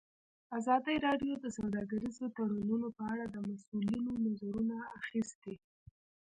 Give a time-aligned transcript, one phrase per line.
[0.57, 5.55] ازادي راډیو د سوداګریز تړونونه په اړه د مسؤلینو نظرونه اخیستي.